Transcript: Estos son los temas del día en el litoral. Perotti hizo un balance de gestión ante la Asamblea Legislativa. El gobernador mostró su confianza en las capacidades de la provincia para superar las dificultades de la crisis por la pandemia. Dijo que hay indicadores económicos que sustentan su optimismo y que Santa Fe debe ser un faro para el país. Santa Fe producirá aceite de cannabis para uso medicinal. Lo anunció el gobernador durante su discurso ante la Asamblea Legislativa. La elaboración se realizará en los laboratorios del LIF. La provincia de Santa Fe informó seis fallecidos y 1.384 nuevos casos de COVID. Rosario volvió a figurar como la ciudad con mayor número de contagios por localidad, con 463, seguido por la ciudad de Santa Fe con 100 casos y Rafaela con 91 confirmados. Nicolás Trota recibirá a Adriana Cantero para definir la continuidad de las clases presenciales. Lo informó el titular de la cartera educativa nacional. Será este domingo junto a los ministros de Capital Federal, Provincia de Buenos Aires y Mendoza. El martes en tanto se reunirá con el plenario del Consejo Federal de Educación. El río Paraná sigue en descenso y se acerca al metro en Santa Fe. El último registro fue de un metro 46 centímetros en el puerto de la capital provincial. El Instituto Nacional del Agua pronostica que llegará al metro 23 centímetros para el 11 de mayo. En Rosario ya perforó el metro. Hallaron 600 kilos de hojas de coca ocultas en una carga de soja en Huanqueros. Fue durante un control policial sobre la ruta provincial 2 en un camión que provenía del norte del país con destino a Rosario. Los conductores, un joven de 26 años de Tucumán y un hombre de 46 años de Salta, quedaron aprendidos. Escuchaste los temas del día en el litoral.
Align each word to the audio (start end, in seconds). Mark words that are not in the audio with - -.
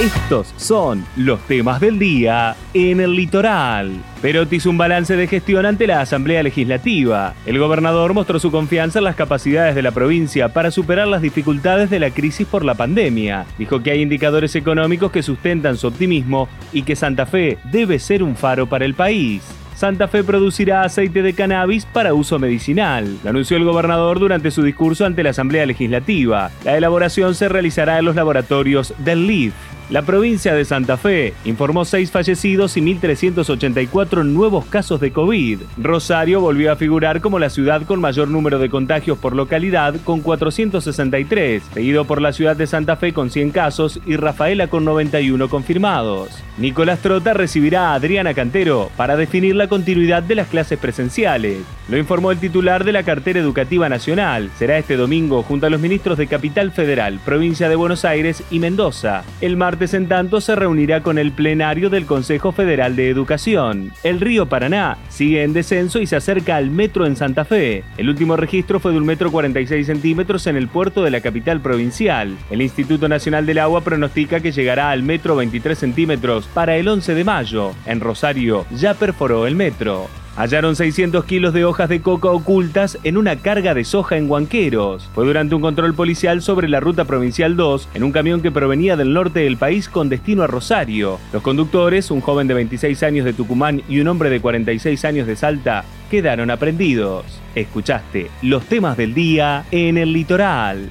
Estos 0.00 0.52
son 0.56 1.04
los 1.16 1.38
temas 1.46 1.78
del 1.78 1.98
día 1.98 2.56
en 2.72 2.98
el 2.98 3.14
litoral. 3.14 3.92
Perotti 4.22 4.56
hizo 4.56 4.70
un 4.70 4.78
balance 4.78 5.14
de 5.16 5.26
gestión 5.26 5.66
ante 5.66 5.86
la 5.86 6.00
Asamblea 6.00 6.42
Legislativa. 6.42 7.34
El 7.44 7.58
gobernador 7.58 8.14
mostró 8.14 8.38
su 8.38 8.50
confianza 8.50 9.00
en 9.00 9.04
las 9.04 9.16
capacidades 9.16 9.74
de 9.74 9.82
la 9.82 9.90
provincia 9.90 10.48
para 10.48 10.70
superar 10.70 11.08
las 11.08 11.20
dificultades 11.20 11.90
de 11.90 12.00
la 12.00 12.10
crisis 12.10 12.46
por 12.46 12.64
la 12.64 12.74
pandemia. 12.74 13.44
Dijo 13.58 13.82
que 13.82 13.90
hay 13.90 14.00
indicadores 14.00 14.56
económicos 14.56 15.12
que 15.12 15.22
sustentan 15.22 15.76
su 15.76 15.88
optimismo 15.88 16.48
y 16.72 16.82
que 16.82 16.96
Santa 16.96 17.26
Fe 17.26 17.58
debe 17.70 17.98
ser 17.98 18.22
un 18.22 18.34
faro 18.34 18.66
para 18.66 18.86
el 18.86 18.94
país. 18.94 19.42
Santa 19.74 20.08
Fe 20.08 20.24
producirá 20.24 20.82
aceite 20.82 21.22
de 21.22 21.34
cannabis 21.34 21.86
para 21.86 22.14
uso 22.14 22.38
medicinal. 22.38 23.18
Lo 23.22 23.30
anunció 23.30 23.56
el 23.56 23.64
gobernador 23.64 24.20
durante 24.20 24.50
su 24.50 24.62
discurso 24.62 25.04
ante 25.04 25.22
la 25.22 25.30
Asamblea 25.30 25.66
Legislativa. 25.66 26.50
La 26.64 26.76
elaboración 26.76 27.34
se 27.34 27.48
realizará 27.48 27.98
en 27.98 28.04
los 28.04 28.16
laboratorios 28.16 28.94
del 28.98 29.26
LIF. 29.26 29.54
La 29.92 30.00
provincia 30.00 30.54
de 30.54 30.64
Santa 30.64 30.96
Fe 30.96 31.34
informó 31.44 31.84
seis 31.84 32.10
fallecidos 32.10 32.78
y 32.78 32.80
1.384 32.80 34.24
nuevos 34.24 34.64
casos 34.64 35.00
de 35.00 35.12
COVID. 35.12 35.60
Rosario 35.76 36.40
volvió 36.40 36.72
a 36.72 36.76
figurar 36.76 37.20
como 37.20 37.38
la 37.38 37.50
ciudad 37.50 37.82
con 37.82 38.00
mayor 38.00 38.28
número 38.28 38.58
de 38.58 38.70
contagios 38.70 39.18
por 39.18 39.36
localidad, 39.36 39.96
con 40.02 40.22
463, 40.22 41.62
seguido 41.74 42.06
por 42.06 42.22
la 42.22 42.32
ciudad 42.32 42.56
de 42.56 42.66
Santa 42.66 42.96
Fe 42.96 43.12
con 43.12 43.28
100 43.28 43.50
casos 43.50 44.00
y 44.06 44.16
Rafaela 44.16 44.68
con 44.68 44.86
91 44.86 45.50
confirmados. 45.50 46.42
Nicolás 46.56 47.00
Trota 47.00 47.34
recibirá 47.34 47.90
a 47.90 47.94
Adriana 47.94 48.32
Cantero 48.32 48.90
para 48.96 49.16
definir 49.16 49.56
la 49.56 49.68
continuidad 49.68 50.22
de 50.22 50.36
las 50.36 50.48
clases 50.48 50.78
presenciales. 50.78 51.58
Lo 51.90 51.98
informó 51.98 52.32
el 52.32 52.38
titular 52.38 52.84
de 52.84 52.92
la 52.92 53.02
cartera 53.02 53.40
educativa 53.40 53.90
nacional. 53.90 54.50
Será 54.58 54.78
este 54.78 54.96
domingo 54.96 55.42
junto 55.42 55.66
a 55.66 55.70
los 55.70 55.80
ministros 55.82 56.16
de 56.16 56.28
Capital 56.28 56.72
Federal, 56.72 57.20
Provincia 57.22 57.68
de 57.68 57.76
Buenos 57.76 58.06
Aires 58.06 58.42
y 58.50 58.58
Mendoza. 58.58 59.24
El 59.42 59.58
martes 59.58 59.81
en 59.82 60.06
tanto 60.06 60.40
se 60.40 60.54
reunirá 60.54 61.02
con 61.02 61.18
el 61.18 61.32
plenario 61.32 61.90
del 61.90 62.06
Consejo 62.06 62.52
Federal 62.52 62.94
de 62.94 63.10
Educación. 63.10 63.90
El 64.04 64.20
río 64.20 64.46
Paraná 64.46 64.96
sigue 65.08 65.42
en 65.42 65.52
descenso 65.52 65.98
y 65.98 66.06
se 66.06 66.14
acerca 66.14 66.54
al 66.56 66.70
metro 66.70 67.04
en 67.04 67.16
Santa 67.16 67.44
Fe. 67.44 67.82
El 67.96 68.08
último 68.08 68.36
registro 68.36 68.78
fue 68.78 68.92
de 68.92 68.98
un 68.98 69.04
metro 69.04 69.32
46 69.32 69.84
centímetros 69.84 70.46
en 70.46 70.56
el 70.56 70.68
puerto 70.68 71.02
de 71.02 71.10
la 71.10 71.20
capital 71.20 71.60
provincial. 71.60 72.36
El 72.48 72.62
Instituto 72.62 73.08
Nacional 73.08 73.44
del 73.44 73.58
Agua 73.58 73.80
pronostica 73.80 74.38
que 74.38 74.52
llegará 74.52 74.92
al 74.92 75.02
metro 75.02 75.34
23 75.34 75.76
centímetros 75.76 76.46
para 76.46 76.76
el 76.76 76.86
11 76.86 77.16
de 77.16 77.24
mayo. 77.24 77.72
En 77.84 77.98
Rosario 77.98 78.64
ya 78.70 78.94
perforó 78.94 79.48
el 79.48 79.56
metro. 79.56 80.21
Hallaron 80.36 80.76
600 80.76 81.26
kilos 81.26 81.52
de 81.52 81.66
hojas 81.66 81.90
de 81.90 82.00
coca 82.00 82.30
ocultas 82.30 82.98
en 83.04 83.18
una 83.18 83.36
carga 83.36 83.74
de 83.74 83.84
soja 83.84 84.16
en 84.16 84.30
Huanqueros. 84.30 85.08
Fue 85.14 85.26
durante 85.26 85.54
un 85.54 85.60
control 85.60 85.94
policial 85.94 86.40
sobre 86.40 86.68
la 86.68 86.80
ruta 86.80 87.04
provincial 87.04 87.54
2 87.54 87.90
en 87.94 88.02
un 88.02 88.12
camión 88.12 88.40
que 88.40 88.50
provenía 88.50 88.96
del 88.96 89.12
norte 89.12 89.40
del 89.40 89.58
país 89.58 89.90
con 89.90 90.08
destino 90.08 90.42
a 90.42 90.46
Rosario. 90.46 91.18
Los 91.34 91.42
conductores, 91.42 92.10
un 92.10 92.22
joven 92.22 92.48
de 92.48 92.54
26 92.54 93.02
años 93.02 93.26
de 93.26 93.34
Tucumán 93.34 93.82
y 93.88 94.00
un 94.00 94.08
hombre 94.08 94.30
de 94.30 94.40
46 94.40 95.04
años 95.04 95.26
de 95.26 95.36
Salta, 95.36 95.84
quedaron 96.10 96.50
aprendidos. 96.50 97.24
Escuchaste 97.54 98.30
los 98.40 98.64
temas 98.64 98.96
del 98.96 99.12
día 99.12 99.66
en 99.70 99.98
el 99.98 100.14
litoral. 100.14 100.90